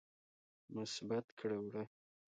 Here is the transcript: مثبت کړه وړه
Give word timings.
مثبت 0.75 1.25
کړه 1.39 1.57
وړه 1.63 1.83